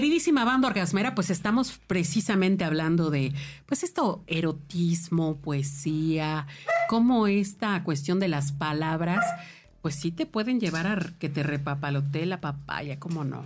Queridísima 0.00 0.46
banda 0.46 0.68
orgasmera, 0.68 1.14
pues 1.14 1.28
estamos 1.28 1.78
precisamente 1.86 2.64
hablando 2.64 3.10
de, 3.10 3.34
pues 3.66 3.82
esto, 3.82 4.24
erotismo, 4.26 5.36
poesía, 5.36 6.46
cómo 6.88 7.26
esta 7.26 7.84
cuestión 7.84 8.18
de 8.18 8.28
las 8.28 8.50
palabras, 8.50 9.22
pues 9.82 9.96
sí 9.96 10.10
te 10.10 10.24
pueden 10.24 10.58
llevar 10.58 10.86
a 10.86 10.98
que 11.18 11.28
te 11.28 11.42
repapalote 11.42 12.24
la 12.24 12.40
papaya, 12.40 12.98
¿cómo 12.98 13.24
no? 13.24 13.44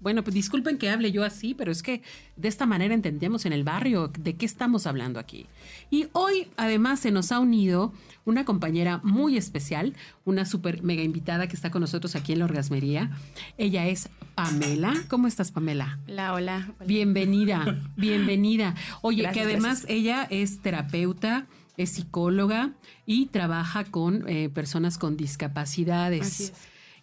Bueno, 0.00 0.24
pues 0.24 0.34
disculpen 0.34 0.78
que 0.78 0.90
hable 0.90 1.12
yo 1.12 1.22
así, 1.22 1.54
pero 1.54 1.70
es 1.70 1.84
que 1.84 2.02
de 2.36 2.48
esta 2.48 2.66
manera 2.66 2.92
entendemos 2.92 3.46
en 3.46 3.52
el 3.52 3.62
barrio 3.62 4.08
de 4.18 4.34
qué 4.34 4.46
estamos 4.46 4.88
hablando 4.88 5.20
aquí. 5.20 5.46
Y 5.92 6.08
hoy 6.10 6.48
además 6.56 6.98
se 6.98 7.12
nos 7.12 7.30
ha 7.30 7.38
unido 7.38 7.92
una 8.24 8.44
compañera 8.44 9.00
muy 9.04 9.36
especial, 9.36 9.94
una 10.24 10.44
súper 10.44 10.82
mega 10.82 11.04
invitada 11.04 11.46
que 11.46 11.54
está 11.54 11.70
con 11.70 11.82
nosotros 11.82 12.16
aquí 12.16 12.32
en 12.32 12.40
la 12.40 12.46
orgasmería. 12.46 13.12
Ella 13.58 13.86
es 13.86 14.08
Pamela. 14.34 14.94
¿Cómo 15.08 15.26
estás, 15.26 15.52
Pamela? 15.52 15.98
Hola, 16.08 16.34
hola. 16.34 16.74
Bienvenida, 16.86 17.82
bienvenida. 17.96 18.74
Oye, 19.02 19.28
que 19.32 19.40
además 19.40 19.84
ella 19.88 20.26
es 20.30 20.60
terapeuta 20.60 21.46
es 21.76 21.90
psicóloga 21.90 22.72
y 23.04 23.26
trabaja 23.26 23.84
con 23.84 24.28
eh, 24.28 24.48
personas 24.48 24.96
con 24.96 25.16
discapacidades. 25.16 26.22
Así 26.22 26.44
es 26.44 26.52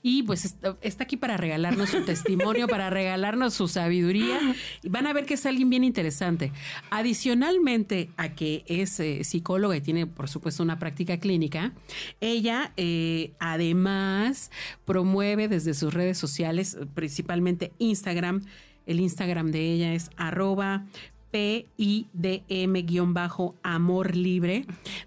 y 0.03 0.23
pues 0.23 0.45
está, 0.45 1.03
aquí 1.03 1.17
para 1.17 1.37
regalarnos 1.37 1.89
su 1.89 2.03
testimonio, 2.03 2.67
para 2.67 2.89
regalarnos 2.89 3.53
su 3.53 3.67
sabiduría. 3.67 4.39
Y 4.81 4.89
van 4.89 5.05
a 5.05 5.13
ver 5.13 5.25
que 5.25 5.35
es 5.35 5.45
alguien 5.45 5.69
bien 5.69 5.83
interesante. 5.83 6.51
Adicionalmente 6.89 8.09
a 8.17 8.29
que 8.29 8.63
es 8.65 8.99
eh, 8.99 9.23
psicóloga 9.23 9.77
y 9.77 9.81
tiene, 9.81 10.07
por 10.07 10.27
supuesto, 10.27 10.63
una 10.63 10.79
práctica 10.79 11.17
clínica, 11.17 11.73
ella 12.19 12.73
eh, 12.77 13.33
además 13.39 14.49
promueve 14.85 15.47
desde 15.47 15.73
sus 15.73 15.93
redes 15.93 16.17
sociales, 16.17 16.77
principalmente 16.95 17.71
Instagram, 17.77 18.41
el 18.87 18.99
Instagram 18.99 19.51
de 19.51 19.71
ella 19.71 19.93
es 19.93 20.09
arroba 20.17 20.85
PIDM-amor. 21.31 22.31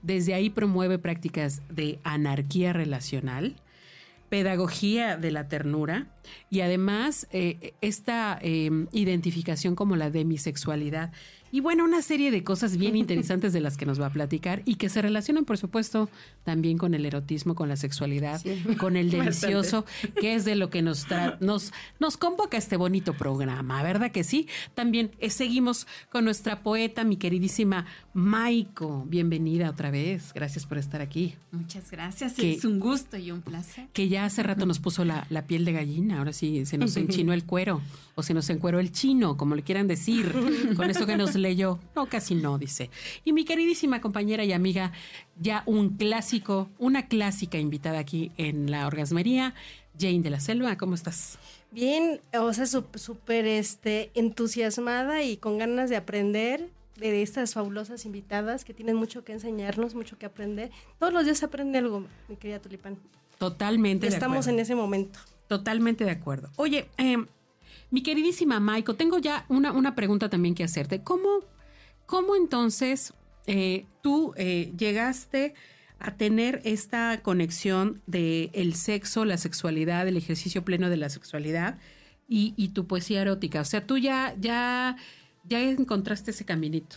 Desde 0.02 0.34
ahí 0.34 0.50
promueve 0.50 0.98
prácticas 0.98 1.62
de 1.68 1.98
anarquía 2.04 2.72
relacional 2.72 3.56
pedagogía 4.34 5.16
de 5.16 5.30
la 5.30 5.46
ternura 5.46 6.08
y 6.50 6.62
además 6.62 7.28
eh, 7.30 7.74
esta 7.80 8.36
em, 8.42 8.88
identificación 8.90 9.76
como 9.76 9.94
la 9.94 10.10
demisexualidad. 10.10 11.12
Y 11.54 11.60
bueno, 11.60 11.84
una 11.84 12.02
serie 12.02 12.32
de 12.32 12.42
cosas 12.42 12.76
bien 12.78 12.96
interesantes 12.96 13.52
de 13.52 13.60
las 13.60 13.76
que 13.76 13.86
nos 13.86 14.00
va 14.00 14.06
a 14.06 14.10
platicar 14.10 14.62
y 14.64 14.74
que 14.74 14.88
se 14.88 15.00
relacionan, 15.00 15.44
por 15.44 15.56
supuesto, 15.56 16.10
también 16.42 16.78
con 16.78 16.94
el 16.94 17.06
erotismo, 17.06 17.54
con 17.54 17.68
la 17.68 17.76
sexualidad, 17.76 18.42
con 18.76 18.96
el 18.96 19.08
delicioso, 19.12 19.86
que 20.20 20.34
es 20.34 20.44
de 20.44 20.56
lo 20.56 20.68
que 20.68 20.82
nos, 20.82 21.06
nos, 21.38 21.72
nos 22.00 22.16
convoca 22.16 22.56
este 22.56 22.76
bonito 22.76 23.14
programa, 23.14 23.84
¿verdad 23.84 24.10
que 24.10 24.24
sí? 24.24 24.48
También 24.74 25.12
eh, 25.20 25.30
seguimos 25.30 25.86
con 26.10 26.24
nuestra 26.24 26.60
poeta, 26.64 27.04
mi 27.04 27.18
queridísima 27.18 27.86
Maiko. 28.14 29.04
Bienvenida 29.06 29.70
otra 29.70 29.92
vez. 29.92 30.32
Gracias 30.34 30.66
por 30.66 30.78
estar 30.78 31.00
aquí. 31.02 31.36
Muchas 31.52 31.88
gracias. 31.88 32.36
es 32.36 32.64
un 32.64 32.80
gusto 32.80 33.16
y 33.16 33.30
un 33.30 33.42
placer. 33.42 33.86
Que 33.92 34.08
ya 34.08 34.24
hace 34.24 34.42
rato 34.42 34.66
nos 34.66 34.80
puso 34.80 35.04
la, 35.04 35.24
la 35.30 35.46
piel 35.46 35.64
de 35.64 35.72
gallina. 35.72 36.18
Ahora 36.18 36.32
sí 36.32 36.66
se 36.66 36.78
nos 36.78 36.96
enchinó 36.96 37.32
el 37.32 37.44
cuero 37.44 37.80
o 38.16 38.24
se 38.24 38.34
nos 38.34 38.50
encueró 38.50 38.80
el 38.80 38.90
chino, 38.92 39.36
como 39.36 39.54
le 39.54 39.62
quieran 39.62 39.88
decir, 39.88 40.32
con 40.76 40.90
eso 40.90 41.06
que 41.06 41.16
nos 41.16 41.34
leyó. 41.44 41.78
No, 41.94 42.06
casi 42.06 42.34
no, 42.34 42.58
dice. 42.58 42.90
Y 43.24 43.32
mi 43.32 43.44
queridísima 43.44 44.00
compañera 44.00 44.44
y 44.44 44.52
amiga, 44.52 44.92
ya 45.40 45.62
un 45.66 45.90
clásico, 45.90 46.68
una 46.78 47.06
clásica 47.06 47.58
invitada 47.58 48.00
aquí 48.00 48.32
en 48.36 48.70
la 48.70 48.86
orgasmería, 48.88 49.54
Jane 49.98 50.20
de 50.20 50.30
la 50.30 50.40
Selva, 50.40 50.76
¿cómo 50.76 50.94
estás? 50.96 51.38
Bien, 51.70 52.20
o 52.38 52.52
sea, 52.52 52.66
súper 52.66 53.46
este, 53.46 54.10
entusiasmada 54.14 55.22
y 55.22 55.36
con 55.36 55.58
ganas 55.58 55.90
de 55.90 55.96
aprender 55.96 56.68
de 56.96 57.22
estas 57.22 57.54
fabulosas 57.54 58.04
invitadas 58.06 58.64
que 58.64 58.74
tienen 58.74 58.96
mucho 58.96 59.24
que 59.24 59.32
enseñarnos, 59.32 59.94
mucho 59.94 60.18
que 60.18 60.26
aprender. 60.26 60.70
Todos 60.98 61.12
los 61.12 61.24
días 61.24 61.38
se 61.38 61.44
aprende 61.46 61.78
algo, 61.78 62.06
mi 62.28 62.36
querida 62.36 62.60
Tulipán. 62.60 62.98
Totalmente. 63.38 64.06
Estamos 64.06 64.46
en 64.46 64.58
ese 64.60 64.74
momento. 64.74 65.18
Totalmente 65.48 66.04
de 66.04 66.12
acuerdo. 66.12 66.50
Oye, 66.56 66.86
eh, 66.98 67.16
mi 67.90 68.02
queridísima 68.02 68.60
Maiko, 68.60 68.94
tengo 68.94 69.18
ya 69.18 69.44
una, 69.48 69.72
una 69.72 69.94
pregunta 69.94 70.28
también 70.28 70.54
que 70.54 70.64
hacerte. 70.64 71.02
¿Cómo, 71.02 71.40
cómo 72.06 72.36
entonces 72.36 73.14
eh, 73.46 73.86
tú 74.02 74.34
eh, 74.36 74.72
llegaste 74.76 75.54
a 75.98 76.16
tener 76.16 76.60
esta 76.64 77.22
conexión 77.22 78.02
de 78.06 78.50
el 78.52 78.74
sexo, 78.74 79.24
la 79.24 79.38
sexualidad, 79.38 80.08
el 80.08 80.16
ejercicio 80.16 80.64
pleno 80.64 80.90
de 80.90 80.96
la 80.96 81.08
sexualidad 81.08 81.78
y, 82.28 82.68
tu 82.68 82.86
poesía 82.86 83.22
erótica? 83.22 83.60
O 83.60 83.64
sea, 83.64 83.86
tú 83.86 83.98
ya, 83.98 84.34
ya, 84.40 84.96
ya 85.44 85.60
encontraste 85.60 86.32
ese 86.32 86.44
caminito. 86.44 86.96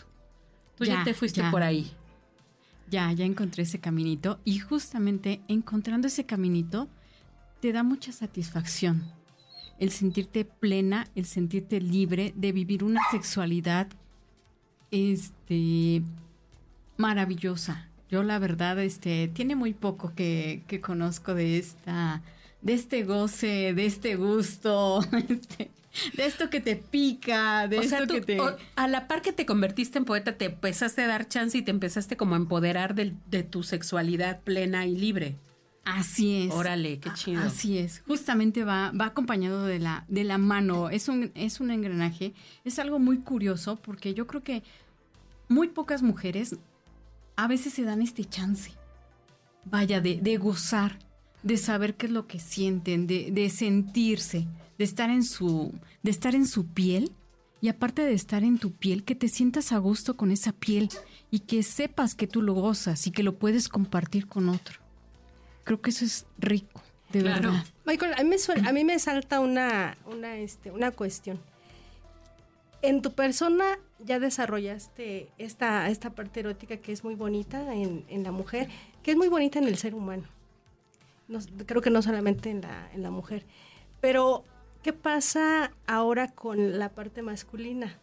Tú 0.76 0.84
ya, 0.84 1.04
te 1.04 1.14
fuiste 1.14 1.42
por 1.50 1.62
ahí. 1.62 1.90
Ya, 2.90 3.12
ya 3.12 3.24
encontré 3.24 3.64
ese 3.64 3.80
caminito 3.80 4.40
y 4.44 4.58
justamente 4.58 5.42
encontrando 5.48 6.08
ese 6.08 6.24
caminito 6.24 6.88
te 7.60 7.72
da 7.72 7.82
mucha 7.82 8.12
satisfacción 8.12 9.17
el 9.78 9.90
sentirte 9.90 10.44
plena, 10.44 11.06
el 11.14 11.24
sentirte 11.24 11.80
libre 11.80 12.32
de 12.36 12.52
vivir 12.52 12.84
una 12.84 13.00
sexualidad 13.10 13.88
este 14.90 16.02
maravillosa. 16.96 17.88
Yo 18.10 18.22
la 18.22 18.38
verdad 18.38 18.78
este 18.80 19.28
tiene 19.28 19.54
muy 19.54 19.74
poco 19.74 20.12
que, 20.14 20.62
conozco 20.82 21.34
de 21.34 21.58
esta 21.58 22.22
de 22.62 22.72
este 22.72 23.04
goce, 23.04 23.72
de 23.74 23.86
este 23.86 24.16
gusto, 24.16 25.00
este, 25.28 25.70
de 26.16 26.26
esto 26.26 26.50
que 26.50 26.60
te 26.60 26.74
pica, 26.74 27.68
de 27.68 27.78
esto 27.78 28.06
que 28.08 28.20
te... 28.20 28.38
a 28.74 28.88
la 28.88 29.06
par 29.06 29.22
que 29.22 29.32
te 29.32 29.46
convertiste 29.46 29.98
en 29.98 30.04
poeta, 30.04 30.36
te 30.36 30.46
empezaste 30.46 31.02
a 31.02 31.06
dar 31.06 31.28
chance 31.28 31.56
y 31.56 31.62
te 31.62 31.70
empezaste 31.70 32.16
como 32.16 32.34
a 32.34 32.38
empoderar 32.38 32.96
de 32.96 33.42
tu 33.44 33.62
sexualidad 33.62 34.40
plena 34.40 34.86
y 34.86 34.96
libre. 34.96 35.36
Así 35.88 36.42
es. 36.42 36.52
Órale, 36.52 37.00
qué 37.00 37.10
chido. 37.14 37.40
Así 37.40 37.78
es. 37.78 38.02
Justamente 38.06 38.62
va, 38.62 38.92
va 38.92 39.06
acompañado 39.06 39.64
de 39.64 39.78
la, 39.78 40.04
de 40.08 40.22
la 40.22 40.36
mano. 40.36 40.90
Es 40.90 41.08
un, 41.08 41.32
es 41.34 41.60
un 41.60 41.70
engranaje. 41.70 42.34
Es 42.64 42.78
algo 42.78 42.98
muy 42.98 43.20
curioso 43.20 43.76
porque 43.76 44.12
yo 44.12 44.26
creo 44.26 44.42
que 44.42 44.62
muy 45.48 45.68
pocas 45.68 46.02
mujeres 46.02 46.56
a 47.36 47.48
veces 47.48 47.72
se 47.72 47.84
dan 47.84 48.02
este 48.02 48.26
chance. 48.26 48.72
Vaya, 49.64 50.02
de, 50.02 50.20
de 50.20 50.36
gozar, 50.36 50.98
de 51.42 51.56
saber 51.56 51.96
qué 51.96 52.04
es 52.04 52.12
lo 52.12 52.26
que 52.26 52.38
sienten, 52.38 53.06
de, 53.06 53.30
de 53.32 53.48
sentirse, 53.48 54.46
de 54.76 54.84
estar 54.84 55.08
en 55.08 55.24
su, 55.24 55.72
de 56.02 56.10
estar 56.10 56.34
en 56.34 56.46
su 56.46 56.66
piel. 56.66 57.12
Y 57.62 57.68
aparte 57.68 58.02
de 58.02 58.12
estar 58.12 58.44
en 58.44 58.58
tu 58.58 58.72
piel, 58.72 59.04
que 59.04 59.14
te 59.14 59.28
sientas 59.28 59.72
a 59.72 59.78
gusto 59.78 60.18
con 60.18 60.32
esa 60.32 60.52
piel 60.52 60.90
y 61.30 61.40
que 61.40 61.62
sepas 61.62 62.14
que 62.14 62.26
tú 62.26 62.42
lo 62.42 62.52
gozas 62.52 63.06
y 63.06 63.10
que 63.10 63.22
lo 63.22 63.38
puedes 63.38 63.70
compartir 63.70 64.26
con 64.26 64.50
otro. 64.50 64.87
Creo 65.68 65.82
que 65.82 65.90
eso 65.90 66.06
es 66.06 66.24
rico, 66.38 66.80
de 67.12 67.22
verdad. 67.22 67.62
Michael, 67.84 68.14
a 68.14 68.24
mí 68.24 68.30
me, 68.30 68.68
a 68.68 68.72
mí 68.72 68.84
me 68.84 68.98
salta 68.98 69.38
una, 69.38 69.98
una, 70.06 70.38
este, 70.38 70.70
una 70.70 70.92
cuestión. 70.92 71.38
En 72.80 73.02
tu 73.02 73.12
persona 73.12 73.78
ya 73.98 74.18
desarrollaste 74.18 75.28
esta, 75.36 75.90
esta 75.90 76.08
parte 76.08 76.40
erótica 76.40 76.78
que 76.78 76.90
es 76.90 77.04
muy 77.04 77.16
bonita 77.16 77.74
en, 77.74 78.06
en 78.08 78.22
la 78.22 78.32
mujer, 78.32 78.70
que 79.02 79.10
es 79.10 79.18
muy 79.18 79.28
bonita 79.28 79.58
en 79.58 79.68
el 79.68 79.76
ser 79.76 79.94
humano. 79.94 80.24
creo 81.66 81.82
que 81.82 81.90
no 81.90 82.00
solamente 82.00 82.48
en 82.48 82.62
la, 82.62 82.90
en 82.94 83.02
la 83.02 83.10
mujer. 83.10 83.44
Pero, 84.00 84.44
¿qué 84.82 84.94
pasa 84.94 85.72
ahora 85.86 86.28
con 86.28 86.78
la 86.78 86.88
parte 86.94 87.20
masculina? 87.20 87.98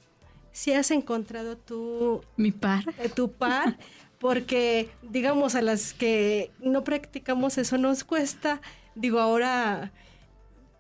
Si 0.52 0.72
has 0.72 0.92
encontrado 0.92 1.58
tu... 1.58 2.22
Mi 2.38 2.52
par. 2.52 2.84
Eh, 3.00 3.10
tu 3.10 3.32
par, 3.32 3.80
porque 4.20 4.90
digamos 5.02 5.56
a 5.56 5.62
las 5.62 5.94
que 5.94 6.52
no 6.60 6.84
practicamos 6.84 7.58
eso 7.58 7.78
nos 7.78 8.04
cuesta, 8.04 8.62
digo 8.96 9.20
ahora 9.20 9.92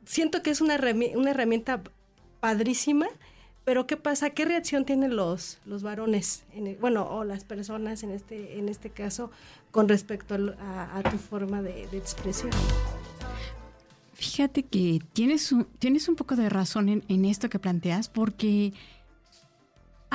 siento 0.05 0.41
que 0.41 0.51
es 0.51 0.61
una, 0.61 0.79
una 1.15 1.31
herramienta 1.31 1.81
padrísima, 2.39 3.07
pero 3.65 3.87
¿qué 3.87 3.97
pasa? 3.97 4.29
¿Qué 4.29 4.45
reacción 4.45 4.85
tienen 4.85 5.15
los, 5.15 5.57
los 5.65 5.81
varones, 5.81 6.43
en 6.53 6.77
bueno, 6.79 7.07
o 7.09 7.23
las 7.23 7.43
personas 7.43 8.03
en 8.03 8.11
este, 8.11 8.59
en 8.59 8.69
este 8.69 8.91
caso, 8.91 9.31
con 9.71 9.89
respecto 9.89 10.35
a, 10.59 11.01
tu 11.09 11.17
forma 11.17 11.61
de, 11.61 11.83
expresión? 11.93 12.51
Fíjate 14.13 14.63
que 14.63 15.01
tienes 15.13 15.51
un, 15.51 15.65
tienes 15.79 16.07
un 16.07 16.15
poco 16.15 16.35
de 16.35 16.47
razón 16.47 16.87
en, 16.87 17.03
en 17.07 17.25
esto 17.25 17.49
que 17.49 17.59
planteas, 17.59 18.07
porque 18.07 18.73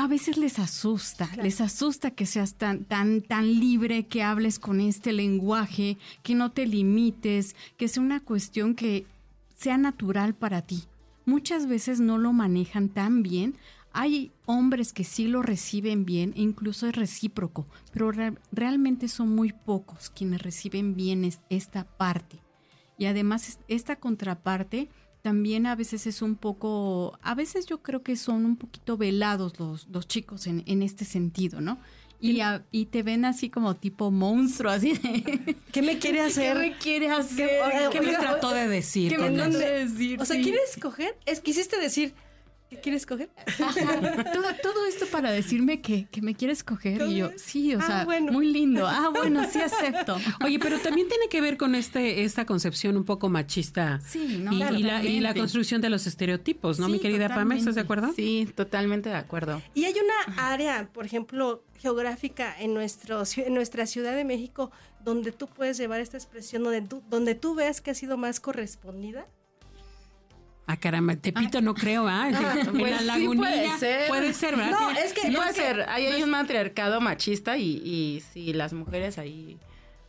a 0.01 0.07
veces 0.07 0.39
les 0.39 0.59
asusta, 0.59 1.29
les 1.43 1.61
asusta 1.61 2.11
que 2.13 2.25
seas 2.25 2.55
tan, 2.55 2.85
tan, 2.85 3.21
tan 3.21 3.61
libre, 3.61 4.07
que 4.07 4.23
hables 4.23 4.59
con 4.59 4.81
este 4.81 5.13
lenguaje, 5.13 5.99
que 6.23 6.35
no 6.35 6.53
te 6.53 6.67
limites, 6.67 7.55
que 7.77 7.87
sea 7.87 8.03
una 8.03 8.21
cuestión 8.21 8.75
que 8.75 9.07
sea 9.55 9.77
natural 9.77 10.35
para 10.35 10.63
ti. 10.63 10.85
Muchas 11.27 11.67
veces 11.67 12.01
no 12.01 12.17
lo 12.17 12.33
manejan 12.33 12.89
tan 12.89 13.23
bien. 13.23 13.57
Hay 13.93 14.33
hombres 14.47 14.95
que 14.95 15.05
sí 15.05 15.27
lo 15.27 15.43
reciben 15.43 16.07
bien 16.07 16.33
e 16.35 16.41
incluso 16.41 16.87
es 16.87 16.97
recíproco, 16.97 17.67
pero 17.93 18.11
realmente 18.53 19.07
son 19.07 19.35
muy 19.35 19.53
pocos 19.53 20.09
quienes 20.09 20.41
reciben 20.41 20.95
bien 20.95 21.31
esta 21.51 21.85
parte. 21.85 22.39
Y 22.97 23.05
además 23.05 23.59
esta 23.69 23.97
contraparte 23.97 24.89
también 25.23 25.67
a 25.67 25.75
veces 25.75 26.07
es 26.07 26.23
un 26.23 26.37
poco, 26.37 27.19
a 27.23 27.35
veces 27.35 27.67
yo 27.67 27.83
creo 27.83 28.03
que 28.03 28.17
son 28.17 28.45
un 28.45 28.57
poquito 28.57 28.97
velados 28.97 29.59
los, 29.59 29.89
los 29.89 30.09
chicos 30.09 30.47
en, 30.47 30.63
en 30.67 30.83
este 30.83 31.05
sentido, 31.05 31.61
¿no? 31.61 31.79
Y, 32.23 32.39
y, 32.71 32.85
te 32.87 33.03
ven 33.03 33.25
así 33.25 33.49
como 33.49 33.77
tipo 33.77 34.11
monstruo, 34.11 34.71
así 34.71 34.93
de... 34.93 35.57
¿Qué 35.73 35.81
me 35.81 35.99
quiere 35.99 36.21
hacer? 36.21 36.55
¿Qué 36.55 36.61
me 36.61 36.77
quiere 36.77 37.11
hacer? 37.11 37.49
¿Qué, 37.91 38.01
me 38.03 38.13
trató 38.13 38.51
de 38.51 38.69
decir? 38.69 39.11
¿Qué 39.11 39.17
me 39.17 39.31
trató 39.31 39.57
de 39.57 39.87
decir? 39.87 40.21
O 40.21 40.27
sea, 40.27 40.39
¿quieres 40.39 40.77
coger? 40.83 41.17
Es, 41.25 41.41
quisiste 41.41 41.81
decir, 41.81 42.13
¿Qué 42.71 42.77
quieres 42.79 43.05
coger? 43.05 43.31
Todo, 44.63 44.87
esto 44.87 45.07
para 45.07 45.33
decirme 45.33 45.81
que, 45.83 46.07
me 46.23 46.37
quieres 46.37 46.63
coger. 46.63 47.03
Y 47.03 47.17
yo, 47.17 47.31
sí, 47.37 47.75
o 47.75 47.81
ah, 47.81 48.07
sea, 48.07 48.21
muy 48.31 48.53
lindo. 48.53 48.87
Ah, 48.87 49.11
bueno, 49.13 49.45
sí 49.51 49.61
acepto. 49.61 50.17
Oye, 50.45 50.61
pero 50.61 50.79
también 50.79 51.09
tiene 51.09 51.29
que 51.29 51.41
ver 51.41 51.57
con 51.57 51.75
este 51.75 52.23
esta 52.23 52.47
concepción 52.47 52.97
un 52.97 53.05
poco 53.05 53.29
machista. 53.29 54.01
Sí, 54.07 54.39
¿no? 54.41 54.53
Y, 54.53 55.21
la, 55.21 55.35
construcción 55.35 55.81
de 55.81 55.91
los 55.91 56.07
estereotipos, 56.07 56.79
¿no, 56.79 56.89
mi 56.89 57.01
querida 57.01 57.29
Pame? 57.29 57.59
¿Estás 57.59 57.75
de 57.75 57.81
acuerdo? 57.81 58.13
Sí, 58.15 58.49
totalmente 58.55 59.09
de 59.09 59.17
acuerdo. 59.17 59.61
Y 59.75 59.85
hay 59.87 59.95
una 59.95 60.53
área, 60.53 60.89
por 60.93 61.05
ejemplo, 61.05 61.65
geográfica 61.77 62.55
en, 62.57 62.73
nuestro, 62.73 63.25
en 63.37 63.55
nuestra 63.55 63.87
Ciudad 63.87 64.15
de 64.15 64.25
México 64.25 64.71
donde 65.05 65.33
tú 65.33 65.49
puedes 65.49 65.77
llevar 65.79 66.01
esta 66.01 66.19
expresión, 66.19 66.63
donde 66.63 66.83
tú, 66.83 67.03
donde 67.09 67.35
tú 67.35 67.55
ves 67.55 67.81
que 67.81 67.91
ha 67.91 67.95
sido 67.95 68.17
más 68.17 68.39
correspondida. 68.39 69.27
Ah, 70.71 70.77
caramba, 70.77 71.17
Tepito 71.17 71.61
no 71.61 71.75
creo, 71.75 72.07
¿ah? 72.07 72.29
en 72.65 72.79
pues 72.79 72.93
la 72.93 73.19
lagunilla. 73.19 73.41
puede 73.41 73.79
ser. 73.79 74.09
Puede 74.09 74.35
ser, 74.35 74.57
¿verdad? 74.57 74.71
No, 74.71 74.91
es 74.91 75.13
que 75.13 75.33
puede 75.33 75.53
ser. 75.53 75.89
Ahí 75.89 76.07
hay 76.07 76.23
un 76.23 76.31
matriarcado 76.31 77.01
machista 77.01 77.57
y, 77.57 77.83
y 77.85 78.23
si 78.33 78.53
las 78.53 78.73
mujeres 78.73 79.19
ahí 79.19 79.59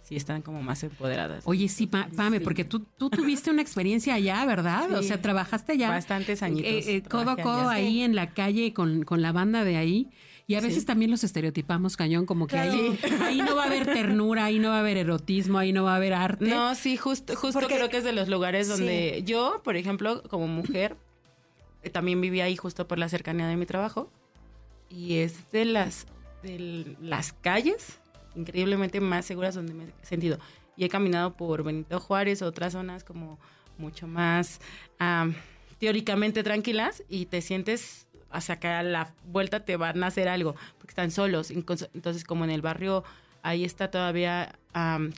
sí 0.03 0.15
están 0.15 0.43
como 0.43 0.61
más 0.61 0.83
empoderadas. 0.83 1.43
Oye, 1.47 1.67
sí, 1.67 1.87
Pame, 1.87 2.41
porque 2.41 2.63
tú, 2.63 2.81
tú 2.97 3.09
tuviste 3.09 3.49
una 3.49 3.63
experiencia 3.63 4.13
allá, 4.13 4.45
¿verdad? 4.45 4.91
O 4.91 5.01
sea, 5.01 5.19
trabajaste 5.19 5.71
allá. 5.71 5.89
Bastantes 5.89 6.43
añitos. 6.43 6.71
Eh, 6.71 6.97
eh, 6.97 7.01
codo 7.01 7.31
a 7.31 7.37
codo 7.37 7.67
ahí 7.69 8.01
en 8.01 8.13
la 8.13 8.31
calle 8.31 8.71
con, 8.73 9.03
con 9.03 9.23
la 9.23 9.31
banda 9.31 9.63
de 9.63 9.77
ahí. 9.77 10.09
Y 10.51 10.55
a 10.55 10.61
veces 10.61 10.85
también 10.85 11.11
los 11.11 11.23
estereotipamos 11.23 11.95
cañón, 11.95 12.25
como 12.25 12.45
que 12.45 12.57
ahí, 12.57 12.99
ahí 13.21 13.37
no 13.37 13.55
va 13.55 13.63
a 13.63 13.65
haber 13.67 13.85
ternura, 13.85 14.43
ahí 14.43 14.59
no 14.59 14.69
va 14.69 14.77
a 14.77 14.79
haber 14.81 14.97
erotismo, 14.97 15.57
ahí 15.57 15.71
no 15.71 15.85
va 15.85 15.93
a 15.93 15.95
haber 15.95 16.13
arte. 16.13 16.45
No, 16.45 16.75
sí, 16.75 16.97
justo, 16.97 17.37
justo 17.37 17.61
creo 17.67 17.89
que 17.89 17.97
es 17.97 18.03
de 18.03 18.11
los 18.11 18.27
lugares 18.27 18.67
donde 18.67 19.23
yo, 19.25 19.61
por 19.63 19.77
ejemplo, 19.77 20.21
como 20.23 20.47
mujer, 20.47 20.97
eh, 21.83 21.89
también 21.89 22.19
vivía 22.19 22.43
ahí 22.43 22.57
justo 22.57 22.85
por 22.85 22.99
la 22.99 23.07
cercanía 23.07 23.47
de 23.47 23.55
mi 23.55 23.65
trabajo. 23.65 24.11
Y 24.89 25.19
es 25.19 25.49
de 25.51 25.63
las, 25.63 26.05
de 26.43 26.97
las 26.99 27.31
calles 27.31 28.01
increíblemente 28.35 28.99
más 28.99 29.25
seguras 29.25 29.55
donde 29.55 29.73
me 29.73 29.85
he 29.85 30.05
sentido. 30.05 30.37
Y 30.75 30.83
he 30.83 30.89
caminado 30.89 31.33
por 31.33 31.63
Benito 31.63 31.97
Juárez, 32.01 32.41
otras 32.41 32.73
zonas 32.73 33.05
como 33.05 33.39
mucho 33.77 34.05
más 34.05 34.59
teóricamente 35.79 36.43
tranquilas 36.43 37.03
y 37.09 37.25
te 37.25 37.41
sientes 37.41 38.07
hasta 38.31 38.59
que 38.59 38.67
a 38.67 38.83
la 38.83 39.13
vuelta 39.25 39.59
te 39.61 39.77
van 39.77 40.03
a 40.03 40.07
hacer 40.07 40.27
algo, 40.27 40.55
porque 40.77 40.91
están 40.91 41.11
solos. 41.11 41.51
Entonces, 41.51 42.23
como 42.23 42.43
en 42.43 42.51
el 42.51 42.61
barrio 42.61 43.03
ahí 43.43 43.63
está 43.65 43.89
todavía 43.89 44.57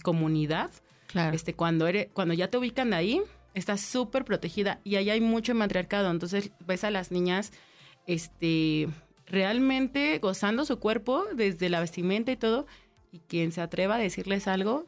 comunidad, 0.01 0.71
claro. 1.07 1.35
este, 1.35 1.53
cuando, 1.53 1.87
eres, 1.87 2.07
cuando 2.13 2.33
ya 2.33 2.49
te 2.49 2.57
ubican 2.57 2.91
de 2.91 2.95
ahí, 2.95 3.21
estás 3.53 3.81
súper 3.81 4.25
protegida 4.25 4.79
y 4.83 4.95
ahí 4.95 5.09
hay 5.09 5.21
mucho 5.21 5.53
matriarcado. 5.55 6.09
Entonces 6.09 6.51
ves 6.65 6.83
a 6.83 6.91
las 6.91 7.11
niñas 7.11 7.51
este, 8.07 8.89
realmente 9.27 10.19
gozando 10.19 10.65
su 10.65 10.79
cuerpo 10.79 11.25
desde 11.35 11.69
la 11.69 11.79
vestimenta 11.79 12.31
y 12.31 12.37
todo. 12.37 12.65
Y 13.11 13.19
quien 13.19 13.51
se 13.51 13.61
atreva 13.61 13.95
a 13.95 13.99
decirles 13.99 14.47
algo, 14.47 14.87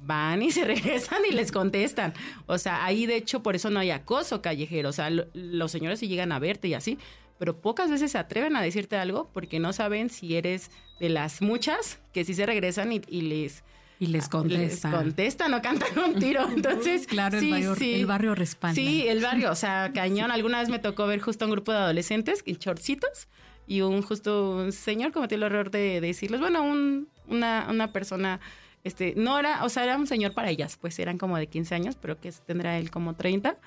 van 0.00 0.42
y 0.42 0.50
se 0.52 0.64
regresan 0.64 1.22
y 1.28 1.34
les 1.34 1.52
contestan. 1.52 2.14
O 2.46 2.58
sea, 2.58 2.84
ahí 2.84 3.06
de 3.06 3.16
hecho 3.16 3.42
por 3.42 3.56
eso 3.56 3.70
no 3.70 3.80
hay 3.80 3.90
acoso 3.90 4.42
callejero. 4.42 4.88
O 4.88 4.92
sea, 4.92 5.10
los 5.10 5.70
señores 5.70 6.00
sí 6.00 6.08
llegan 6.08 6.32
a 6.32 6.38
verte 6.38 6.68
y 6.68 6.74
así, 6.74 6.98
pero 7.38 7.60
pocas 7.60 7.90
veces 7.90 8.12
se 8.12 8.18
atreven 8.18 8.56
a 8.56 8.62
decirte 8.62 8.96
algo 8.96 9.30
porque 9.32 9.60
no 9.60 9.72
saben 9.72 10.10
si 10.10 10.36
eres 10.36 10.70
de 11.00 11.08
las 11.08 11.40
muchas 11.40 12.00
que 12.12 12.24
sí 12.24 12.34
se 12.34 12.46
regresan 12.46 12.92
y, 12.92 13.00
les... 13.00 13.64
Y 14.00 14.06
les 14.06 14.28
contestan. 14.28 14.92
Les 14.92 15.00
contestan 15.00 15.54
o 15.54 15.62
cantan 15.62 15.98
un 15.98 16.18
tiro. 16.18 16.48
Entonces, 16.54 17.06
claro, 17.06 17.38
el, 17.38 17.50
barrio, 17.50 17.74
el 17.74 18.06
barrio 18.06 18.34
respalda. 18.34 18.74
Sí, 18.74 19.06
el 19.08 19.20
barrio, 19.20 19.50
o 19.50 19.56
sea, 19.56 19.90
cañón. 19.94 20.30
Alguna 20.30 20.60
vez 20.60 20.68
me 20.68 20.78
tocó 20.78 21.06
ver 21.06 21.20
justo 21.20 21.44
un 21.46 21.50
grupo 21.50 21.72
de 21.72 21.78
adolescentes 21.78 22.42
en 22.46 22.56
chorcitos 22.56 23.28
y 23.66 23.82
un 23.82 24.02
justo 24.02 24.56
un 24.56 24.72
señor 24.72 25.12
cometió 25.12 25.36
el 25.36 25.42
error 25.42 25.70
de, 25.70 26.00
decirles, 26.00 26.40
bueno, 26.40 26.62
un, 26.62 27.08
una, 27.26 27.66
una 27.68 27.92
persona, 27.92 28.40
este, 28.82 29.14
no 29.16 29.38
era, 29.38 29.64
o 29.64 29.68
sea, 29.68 29.84
era 29.84 29.96
un 29.96 30.06
señor 30.06 30.32
para 30.32 30.48
ellas, 30.48 30.78
pues 30.80 30.98
eran 30.98 31.18
como 31.18 31.36
de 31.36 31.48
15 31.48 31.74
años, 31.74 31.96
pero 32.00 32.18
que 32.20 32.32
tendrá 32.46 32.78
él 32.78 32.90
como 32.90 33.14
30 33.14 33.58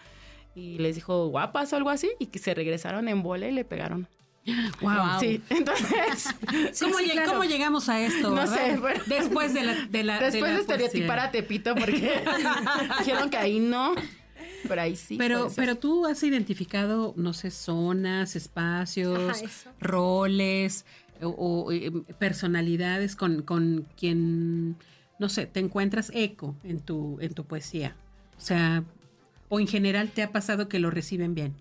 y 0.55 0.77
les 0.77 0.95
dijo 0.95 1.27
guapas 1.27 1.71
o 1.73 1.75
algo 1.75 1.89
así 1.89 2.11
y 2.19 2.27
que 2.27 2.39
se 2.39 2.53
regresaron 2.53 3.07
en 3.07 3.23
bola 3.23 3.47
y 3.47 3.51
le 3.51 3.65
pegaron. 3.65 4.07
Wow. 4.81 5.19
Sí, 5.19 5.41
entonces. 5.49 6.29
¿Cómo, 7.27 7.43
llegamos 7.43 7.89
a 7.89 8.01
esto? 8.01 8.31
No 8.31 8.47
sé. 8.47 8.79
después 9.05 9.53
de 9.53 9.63
la. 9.63 9.75
De 9.85 10.03
la 10.03 10.19
después 10.19 10.53
de, 10.53 10.61
estereotipar 10.61 11.19
a 11.19 11.31
Tepito, 11.31 11.75
porque 11.75 12.23
dijeron 12.99 13.29
que 13.29 13.37
ahí 13.37 13.59
no. 13.59 13.93
Pero 14.67 14.81
ahí 14.81 14.95
sí. 14.95 15.15
Pero, 15.17 15.49
pero 15.55 15.75
tú 15.75 16.05
has 16.05 16.23
identificado, 16.23 17.13
no 17.17 17.33
sé, 17.33 17.51
zonas, 17.51 18.35
espacios, 18.35 19.43
roles 19.79 20.85
o, 21.21 21.71
eh, 21.71 21.91
personalidades 22.17 23.15
con, 23.15 23.41
con 23.41 23.87
quien, 23.97 24.77
no 25.19 25.29
sé, 25.29 25.45
te 25.45 25.59
encuentras 25.59 26.11
eco 26.13 26.55
en 26.63 26.79
tu, 26.79 27.17
en 27.21 27.33
tu 27.33 27.45
poesía. 27.45 27.95
O 28.37 28.41
sea, 28.41 28.83
¿O 29.53 29.59
en 29.59 29.67
general 29.67 30.11
te 30.11 30.23
ha 30.23 30.31
pasado 30.31 30.69
que 30.69 30.79
lo 30.79 30.91
reciben 30.91 31.35
bien? 31.35 31.55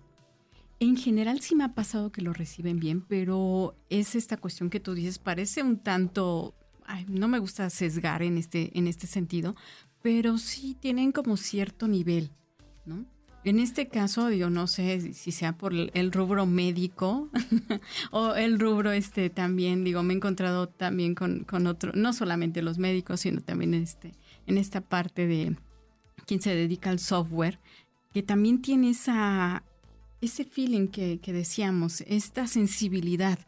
En 0.79 0.95
general 0.95 1.41
sí 1.41 1.55
me 1.55 1.65
ha 1.65 1.73
pasado 1.73 2.09
que 2.09 2.21
lo 2.21 2.31
reciben 2.31 2.79
bien, 2.79 3.01
pero 3.01 3.75
es 3.89 4.15
esta 4.15 4.37
cuestión 4.37 4.69
que 4.69 4.79
tú 4.79 4.93
dices, 4.93 5.19
parece 5.19 5.61
un 5.61 5.77
tanto, 5.77 6.55
no 7.09 7.27
me 7.27 7.39
gusta 7.39 7.69
sesgar 7.69 8.23
en 8.23 8.37
este, 8.37 8.71
en 8.79 8.87
este 8.87 9.07
sentido, 9.07 9.57
pero 10.01 10.37
sí 10.37 10.73
tienen 10.79 11.11
como 11.11 11.35
cierto 11.35 11.89
nivel, 11.89 12.31
¿no? 12.85 13.05
En 13.43 13.59
este 13.59 13.89
caso, 13.89 14.31
yo 14.31 14.49
no 14.49 14.67
sé 14.67 15.13
si 15.13 15.33
sea 15.33 15.57
por 15.57 15.73
el 15.73 16.11
rubro 16.13 16.45
médico 16.45 17.29
o 18.11 18.35
el 18.35 18.57
rubro 18.57 18.93
este 18.93 19.29
también, 19.29 19.83
digo, 19.83 20.01
me 20.01 20.13
he 20.13 20.15
encontrado 20.15 20.69
también 20.69 21.13
con, 21.13 21.43
con 21.43 21.67
otro, 21.67 21.91
no 21.93 22.13
solamente 22.13 22.61
los 22.61 22.77
médicos, 22.77 23.19
sino 23.19 23.41
también 23.41 23.73
este, 23.73 24.13
en 24.47 24.57
esta 24.57 24.79
parte 24.79 25.27
de 25.27 25.57
quien 26.25 26.41
se 26.41 26.55
dedica 26.55 26.89
al 26.89 26.99
software, 26.99 27.59
que 28.13 28.23
también 28.23 28.61
tiene 28.61 28.89
esa, 28.89 29.63
ese 30.21 30.45
feeling 30.45 30.87
que, 30.87 31.19
decíamos, 31.25 32.01
esta 32.01 32.47
sensibilidad. 32.47 33.39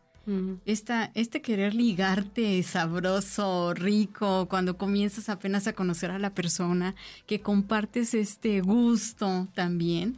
Esta, 0.66 1.12
este 1.16 1.42
querer 1.42 1.76
ligarte 1.76 2.64
sabroso, 2.64 3.74
rico, 3.74 4.48
cuando 4.48 4.78
comienzas 4.78 5.28
apenas 5.28 5.68
a 5.68 5.74
conocer 5.74 6.12
a 6.12 6.20
la 6.20 6.34
persona, 6.34 6.96
que 7.26 7.42
compartes 7.42 8.14
este 8.14 8.62
gusto 8.62 9.50
también. 9.54 10.18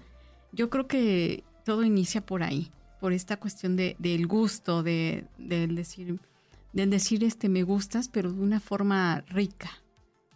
Yo 0.52 0.70
creo 0.70 0.86
que 0.86 1.44
todo 1.64 1.84
inicia 1.84 2.24
por 2.24 2.44
ahí, 2.44 2.72
por 3.00 3.14
esta 3.14 3.38
cuestión 3.38 3.76
de, 3.76 3.96
del 3.98 4.28
gusto, 4.28 4.84
de, 4.84 5.26
decir, 5.40 6.20
del 6.72 6.90
decir 6.92 7.24
este 7.24 7.50
me 7.50 7.64
gustas, 7.64 8.08
pero 8.08 8.32
de 8.32 8.40
una 8.40 8.60
forma 8.60 9.22
rica, 9.22 9.72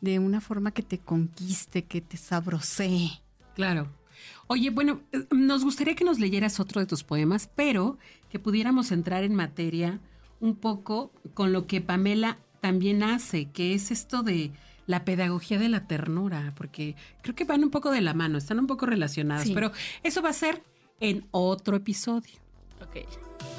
de 0.01 0.17
una 0.17 0.41
forma 0.41 0.71
que 0.71 0.81
te 0.81 0.97
conquiste, 0.97 1.83
que 1.83 2.01
te 2.01 2.17
sabrosee. 2.17 3.21
Claro. 3.53 3.98
Oye, 4.47 4.69
bueno, 4.69 5.01
nos 5.31 5.63
gustaría 5.63 5.95
que 5.95 6.03
nos 6.03 6.19
leyeras 6.19 6.59
otro 6.59 6.81
de 6.81 6.87
tus 6.87 7.03
poemas, 7.03 7.49
pero 7.55 7.97
que 8.29 8.39
pudiéramos 8.39 8.91
entrar 8.91 9.23
en 9.23 9.35
materia 9.35 9.99
un 10.39 10.55
poco 10.55 11.11
con 11.33 11.51
lo 11.51 11.67
que 11.67 11.81
Pamela 11.81 12.39
también 12.61 13.03
hace, 13.03 13.49
que 13.51 13.73
es 13.73 13.91
esto 13.91 14.23
de 14.23 14.51
la 14.85 15.05
pedagogía 15.05 15.59
de 15.59 15.69
la 15.69 15.85
ternura, 15.87 16.53
porque 16.57 16.95
creo 17.21 17.35
que 17.35 17.43
van 17.43 17.63
un 17.63 17.69
poco 17.69 17.91
de 17.91 18.01
la 18.01 18.13
mano, 18.13 18.37
están 18.37 18.59
un 18.59 18.67
poco 18.67 18.85
relacionadas, 18.85 19.49
pero 19.53 19.71
eso 20.03 20.21
va 20.21 20.29
a 20.29 20.33
ser 20.33 20.63
en 20.99 21.27
otro 21.31 21.77
episodio. 21.77 22.33
Ok. 22.81 23.58